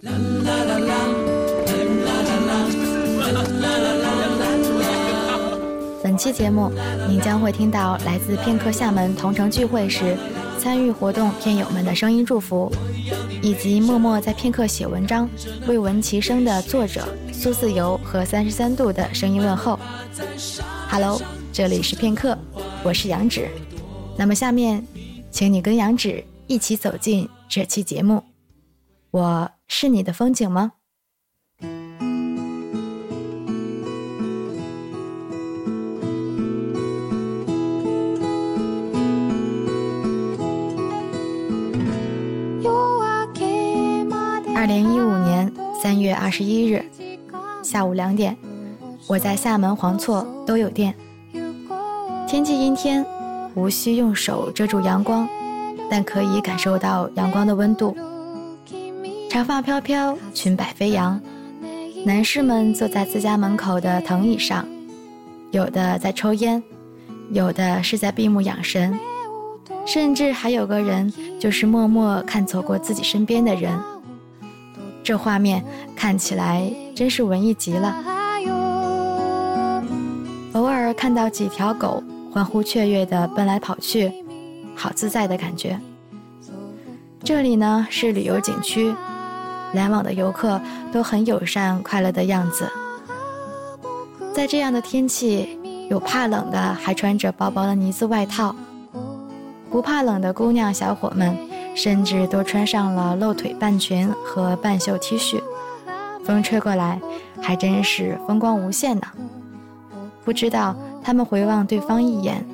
[0.00, 0.12] 本
[6.16, 6.70] 期节目，
[7.08, 10.16] 您将会听到来自片刻厦门同城聚会时
[10.56, 12.70] 参与活动片友们的声音祝福，
[13.42, 15.28] 以及默默在片刻写文章、
[15.66, 19.80] 未闻其声的作者苏四游和三十三度的声音问候。
[20.88, 21.20] Hello，
[21.52, 22.38] 这里是片刻，
[22.84, 23.48] 我是杨芷。
[24.16, 24.86] 那么下面，
[25.32, 28.22] 请你跟杨芷一起走进这期节目。
[29.10, 30.72] 我是你的风景吗？
[44.54, 46.84] 二零一五年三月二十一日
[47.62, 48.36] 下午两点，
[49.08, 50.94] 我在厦门黄厝都有店。
[52.28, 53.06] 天气阴天，
[53.54, 55.26] 无需用手遮住阳光，
[55.90, 57.96] 但可以感受到阳光的温度。
[59.28, 61.20] 长发飘飘，裙摆飞扬，
[62.04, 64.66] 男士们坐在自家门口的藤椅上，
[65.50, 66.62] 有的在抽烟，
[67.30, 68.98] 有的是在闭目养神，
[69.86, 73.78] 甚至还有个人就是默默看走过自己身边的人。
[75.04, 75.62] 这画面
[75.94, 78.02] 看起来真是文艺极了。
[80.54, 84.10] 偶尔看到几条狗欢呼雀跃地奔来跑去，
[84.74, 85.78] 好自在的感觉。
[87.22, 88.94] 这里呢是旅游景区，
[89.74, 90.60] 来往的游客
[90.92, 92.68] 都很友善快乐的样子。
[94.32, 95.58] 在这样的天气，
[95.90, 98.54] 有怕冷的还穿着薄薄的呢子外套，
[99.70, 101.36] 不怕冷的姑娘小伙们。
[101.74, 105.40] 甚至都穿上了露腿半裙和半袖 T 恤，
[106.24, 107.00] 风吹过来，
[107.40, 109.06] 还真是风光无限呢。
[110.24, 110.74] 不知道
[111.04, 112.44] 他们回望对方一眼，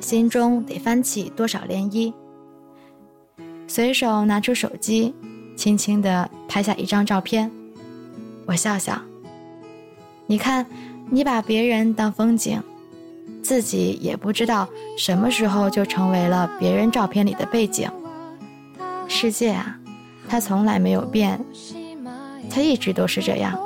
[0.00, 2.12] 心中得翻起多少涟漪。
[3.68, 5.14] 随手拿出手机，
[5.56, 7.50] 轻轻地拍下一张照片。
[8.46, 9.00] 我笑笑，
[10.26, 10.64] 你看，
[11.10, 12.62] 你把别人当风景，
[13.42, 17.90] 自己也不知道什么时候就成为了别人照片里的背景。
[19.08, 19.76] 世界啊，
[20.28, 21.44] 它从来没有变，
[22.50, 23.58] 它一直都是这样，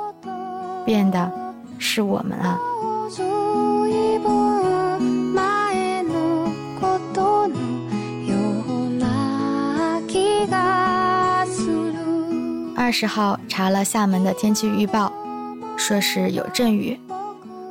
[0.85, 1.31] 变的
[1.77, 2.57] 是我们啊。
[12.91, 15.09] 二十号查了厦门的天气预报，
[15.77, 16.99] 说是有阵雨。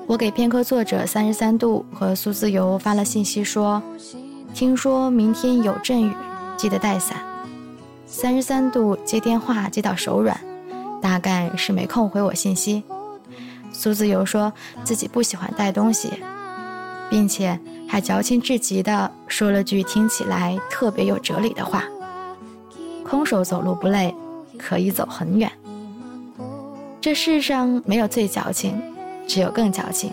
[0.06, 3.82] 我给片刻作者三十三度和苏自由发了信息说，
[4.54, 6.10] 听说明天有阵雨，
[6.56, 7.18] 记得带伞。
[8.06, 10.40] 三十三度接电话接到手软，
[11.02, 12.82] 大概是没空回我信息。
[13.72, 14.50] 苏自由说
[14.84, 16.08] 自己不喜欢带东西，
[17.10, 21.84] 并且还矫情至极的说了句听起来特别有哲理的话
[23.06, 24.14] ：“空手走路不累，
[24.60, 25.50] 可以走很远。”
[27.00, 28.80] 这世上没有最矫情，
[29.26, 30.12] 只有更矫情。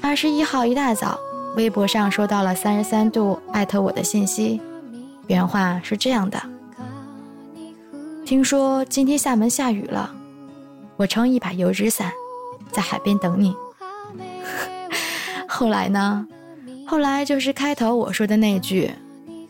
[0.00, 1.18] 二十一号一大早，
[1.56, 4.60] 微博上收到了三十三度艾特我的信息，
[5.28, 6.42] 原话是这样的。
[8.24, 10.12] 听说今天厦门下雨了，
[10.96, 12.10] 我撑一把油纸伞，
[12.72, 13.54] 在海边等你。
[15.46, 16.26] 后来呢？
[16.86, 18.90] 后来就是开头我说的那句：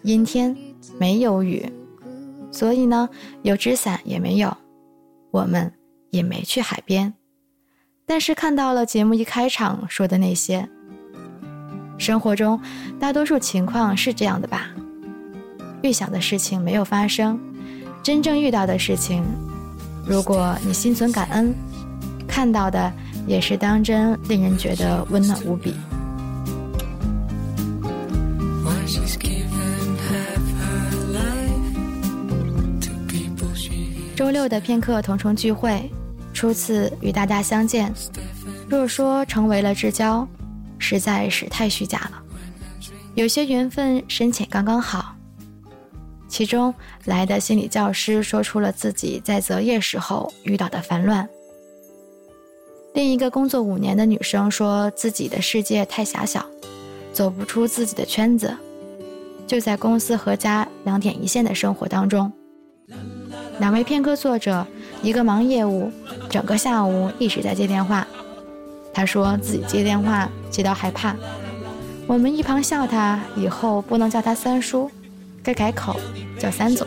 [0.02, 0.54] 阴天，
[0.98, 1.70] 没有雨，
[2.50, 3.08] 所以呢，
[3.42, 4.56] 有纸伞也没有，
[5.30, 5.72] 我们
[6.10, 7.12] 也没去海边。
[8.06, 10.68] 但是看到了节目一开场说的那些，
[11.96, 12.60] 生活中
[12.98, 14.70] 大多数情况是这样的吧？
[15.82, 17.38] 预想的事情没有发生。
[18.02, 19.22] 真正遇到的事情，
[20.06, 21.54] 如果你心存感恩，
[22.26, 22.92] 看到的
[23.26, 25.74] 也是当真，令人觉得温暖无比。
[34.20, 35.90] 周六的片刻同城聚会，
[36.34, 37.90] 初次与大家相见，
[38.68, 40.28] 若说成为了至交，
[40.78, 42.22] 实在是太虚假了。
[43.14, 45.16] 有些缘分深浅刚刚好。
[46.28, 46.72] 其中
[47.06, 51.26] 来的心理教师说出了自己在择业时候遇到的烦乱。
[52.92, 56.44] 另一个工作五年的女生说自己的世界太狭小，
[57.10, 58.54] 走不出自己的圈子，
[59.46, 62.30] 就在公司和家两点一线的生活当中。
[63.60, 64.66] 两位片刻作者，
[65.02, 65.92] 一个忙业务，
[66.30, 68.06] 整个下午一直在接电话。
[68.92, 71.14] 他说自己接电话接到害怕，
[72.06, 74.90] 我们一旁笑他，以后不能叫他三叔。
[75.42, 76.00] 该改口
[76.38, 76.86] 叫三总。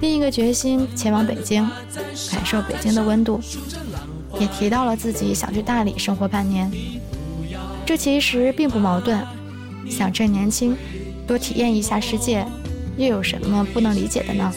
[0.00, 1.66] 另一个决心前往北京，
[2.30, 3.40] 感受北京的温度，
[4.38, 6.70] 也提到了自己想去大理生活半年。
[7.86, 9.18] 这其实并不矛盾，
[9.88, 10.76] 想趁年轻
[11.32, 12.46] 多体验一下世界，
[12.98, 14.52] 又有什么不能理解的呢？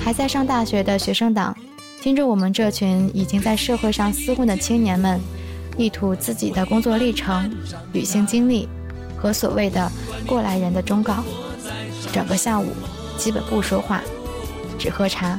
[0.00, 1.56] 还在上大学的学生党，
[2.02, 5.20] 听着我们这群已经在社会上厮混的青年们，
[5.76, 7.48] 一吐自己的工作历程、
[7.92, 8.68] 旅行经历
[9.16, 9.88] 和所谓的
[10.26, 11.22] 过来人的忠告，
[12.12, 12.66] 整个下午
[13.16, 14.02] 基本不说话，
[14.80, 15.38] 只喝茶。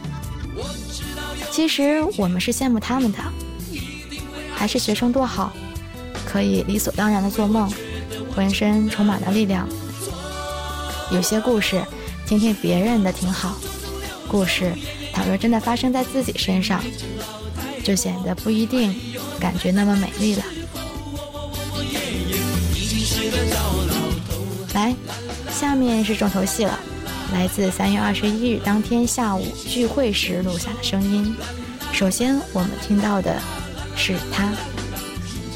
[1.52, 3.18] 其实我们是羡慕他们的，
[4.56, 5.52] 还是学生多好，
[6.26, 7.70] 可以理所当然的做梦，
[8.40, 9.68] 浑身充满了力量。
[11.12, 11.84] 有些故事，
[12.26, 13.58] 听听别人的挺好。
[14.30, 14.72] 故事，
[15.12, 16.82] 倘若真的发生在自己身上，
[17.84, 18.96] 就显得不一定
[19.42, 20.44] 感觉那么美丽了。
[24.74, 24.96] 来，
[25.52, 26.80] 下面是重头戏了，
[27.34, 31.36] 来自三月二十一日当天下午聚会时录下的声音。
[31.92, 33.38] 首先，我们听到的
[33.98, 34.50] 是他。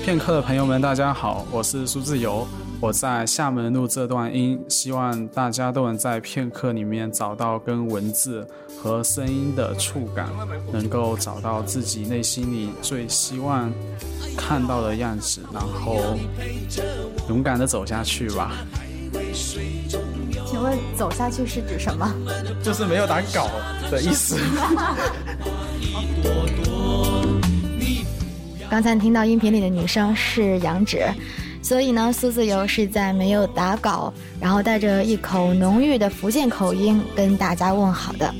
[0.03, 2.45] 片刻的朋友们，大家好，我是苏自由。
[2.83, 8.45] 我在厦门录这段音，希望大家都能在片刻里面找到跟文字
[8.77, 10.27] 和声音的触感，
[10.69, 13.71] 能够找到自己内心里最希望
[14.35, 16.17] 看到的样子，然后
[17.29, 18.51] 勇敢的走下去吧。
[20.45, 22.13] 请问走下去是指什么？
[22.61, 23.49] 就是没有打稿
[23.89, 24.37] 的意思。
[28.69, 31.07] 刚才听到音频里的女生是杨芷。
[31.63, 38.35] 所以呢，苏自由是在没有打稿，然后带着一口浓郁的福建口音跟大家问好的，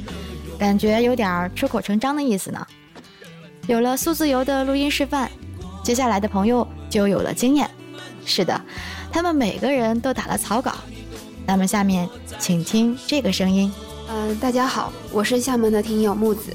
[0.60, 2.68] 感觉有点出口成章的意思呢。
[3.66, 5.32] 有了苏自由的录音示范，
[5.84, 7.68] 接下来的朋友就有了经验。
[8.26, 8.62] 是的，
[9.10, 10.76] 他们每个人都打了草稿。
[11.46, 12.08] 那么下面
[12.40, 13.72] 请听这个声音。
[14.10, 16.54] 嗯，大家好，我是厦门的听友木子，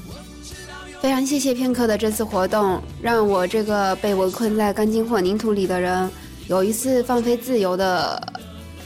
[1.01, 6.07] 非常谢谢片刻的这次活动，让我这个被围困在钢筋混凝土里的人。
[6.49, 8.19] 有一次放飞自由的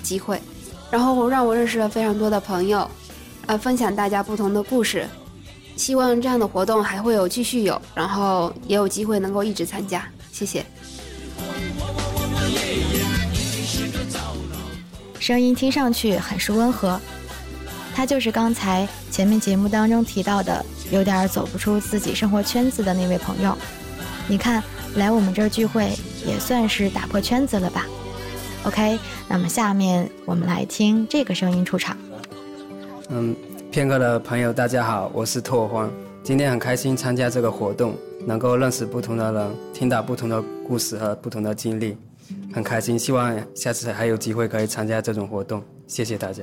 [0.03, 0.37] 机会，
[0.91, 2.85] 然后让我认识了非常多的朋友，
[3.45, 5.07] 呃，分享大家不同的故事。
[5.77, 10.05] 希望这样的活动还会有继续有，然后也有机会能够一直参加。
[10.33, 10.65] 谢谢。
[15.17, 16.99] 声音听上去很是温和，
[17.95, 23.57] 他就是刚才前面节目当中提到的有点走不出自己生活圈子的那位朋友。
[24.27, 24.61] 你看，
[24.95, 25.97] 来我们这儿聚会。
[26.25, 27.85] 也算是打破圈子了吧。
[28.65, 28.97] OK，
[29.27, 31.97] 那么下面我们来听这个声音出场。
[33.09, 33.35] 嗯，
[33.71, 35.91] 片刻的朋友，大家好，我是拓荒。
[36.23, 41.97] 今天很开心参加这个活动，能够认识不同的人，听到不同的故事和不同的经历，
[42.53, 42.97] 很开心。
[42.97, 45.61] 希望下次还有机会可以参加这种活动。
[45.85, 46.41] 谢谢大家。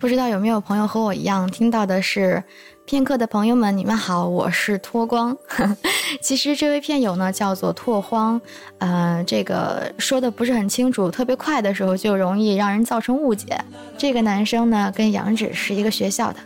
[0.00, 2.42] 不知道有没有朋友和我一样听到的是？
[2.86, 5.36] 片刻的朋友们，你们好，我是脱光。
[6.22, 8.40] 其实这位片友呢叫做拓荒，
[8.78, 13.62] 呃，这个说的不是很清楚，特别快的时候就容易让人造成误解。
[13.98, 16.38] 这个男生呢跟杨芷是一个学校的，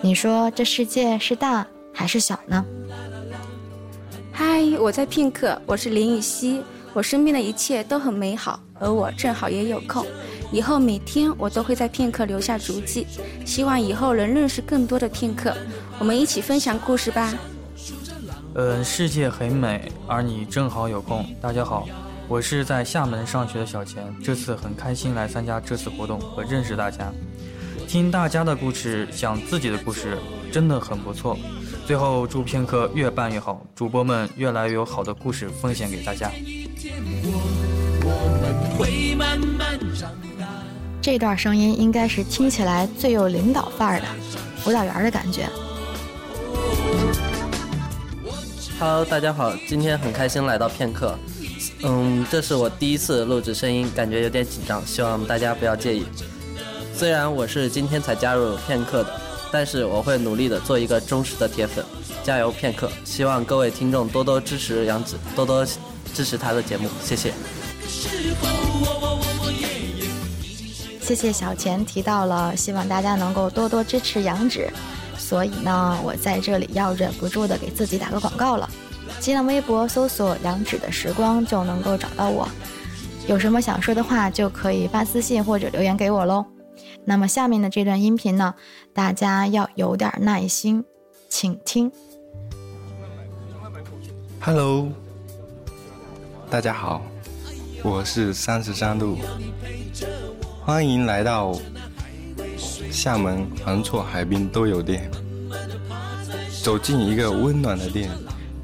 [0.00, 2.64] 你说这世界是大还是小呢？
[4.32, 6.62] 嗨，我在片刻，我是林雨熙，
[6.94, 10.06] 我身边的一切都很美好，而我正好也有空。
[10.52, 13.06] 以后每天我都会在片刻留下足迹，
[13.44, 15.54] 希望以后能认识更多的片刻，
[15.98, 17.34] 我们一起分享故事吧。
[18.54, 21.26] 嗯，世界很美，而你正好有空。
[21.42, 21.86] 大家好，
[22.28, 27.12] 我是在厦门上学的小钱，这次很开心来参加这次活动和认识大家，
[27.86, 30.16] 听大家的故事，讲自己的故事，
[30.50, 31.36] 真的很不错。
[31.86, 36.30] 最后祝片刻越办越好，主播们越来越有好的故事分享给大家。
[41.06, 44.06] 这段声音应该是听起来最有领导范儿的，
[44.58, 45.48] 辅导员的感觉。
[48.80, 51.16] Hello，大家好，今天很开心来到片刻。
[51.84, 56.04] 嗯，这是我第一次录制声音，感觉有点紧张，希望大家不要介意。
[56.92, 59.20] 虽然我是今天才加入片刻的，
[59.52, 61.84] 但是我会努力的做一个忠实的铁粉，
[62.24, 62.90] 加油片刻！
[63.04, 65.64] 希望各位听众多多支持杨子，多多
[66.12, 67.32] 支持他的节目，谢谢。
[71.06, 74.68] 谢谢小钱提到了，希望大家能够多多支持杨芷，
[75.16, 78.68] 所以呢，我在这里要忍不住的给自己打个广告了。
[79.20, 82.48] 新浪微博搜索“杨芷的时光”就能够找到我，
[83.28, 86.44] 有什么想说的话就可以发私信或者留言给我喽。
[87.04, 88.52] 那么下面的这段音频呢，
[88.92, 90.84] 大家要有点耐心，
[91.28, 91.88] 请听。
[94.40, 94.88] Hello，
[96.50, 97.00] 大家好，
[97.84, 99.16] 我是三十三度。
[100.66, 101.56] 欢迎来到
[102.90, 105.08] 厦门黄厝海滨都有店，
[106.60, 108.10] 走进一个温暖的店，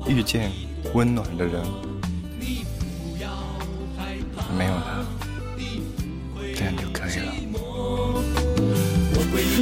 [0.09, 0.51] 遇见
[0.95, 1.63] 温暖的人，
[4.59, 5.05] 没有他，
[6.57, 7.33] 这样就可以了。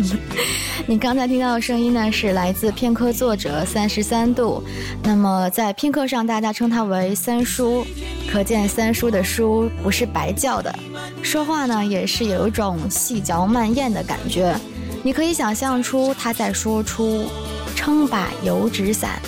[0.89, 4.65] 你刚才听到的声音呢，是来自片刻作者三十三度。
[5.03, 7.87] 那么在片刻上，大家称他为三叔，
[8.33, 10.73] 可见三叔的叔不是白叫的，
[11.21, 14.57] 说话呢也是有一种细嚼慢咽的感觉。
[15.03, 17.27] 你可以想象出他在说出
[17.75, 19.21] “撑把油纸伞，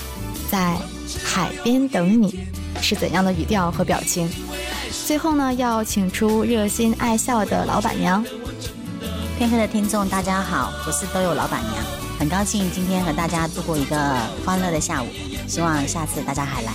[0.49, 0.77] 在
[1.25, 2.47] 海边等你”
[2.81, 4.31] 是怎样的语调和表情。
[5.05, 8.25] 最后呢，要请出热心爱笑的老板娘。
[9.37, 11.85] 片刻的听众，大家好，我是都有老板娘，
[12.21, 13.97] 很高兴今天和大家度过一个
[14.45, 15.07] 欢乐的下午，
[15.49, 16.73] 希望下次大家还来。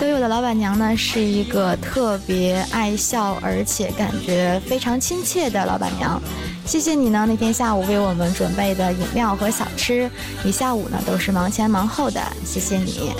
[0.00, 6.20] 都有的老板娘呢，是一个特别爱笑，而且感觉非常亲切的老板娘。
[6.66, 10.10] 谢谢你呢，那天下午为我们准备的饮料和小吃，
[10.44, 13.12] 一下午呢都是忙前忙后的，谢谢你。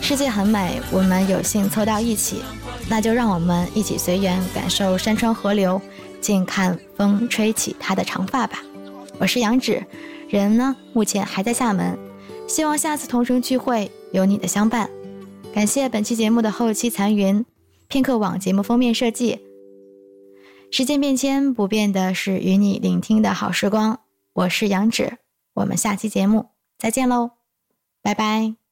[0.00, 2.42] 世界很美，我们有幸凑到一起。
[2.88, 5.80] 那就让我们一起随缘，感受山川河流，
[6.20, 8.62] 静看风吹起她的长发吧。
[9.18, 9.82] 我是杨芷，
[10.28, 11.98] 人呢目前还在厦门，
[12.46, 14.88] 希望下次同城聚会有你的相伴。
[15.52, 17.44] 感谢本期节目的后期残云，
[17.88, 19.40] 片刻网节目封面设计。
[20.70, 24.00] 时间变迁不变的是与你聆听的好时光。
[24.32, 25.18] 我是杨芷，
[25.54, 27.30] 我们下期节目再见喽，
[28.02, 28.65] 拜拜。